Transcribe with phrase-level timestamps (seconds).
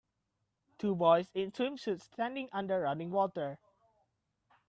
[0.79, 3.59] Two boys in swimsuits standing under running water.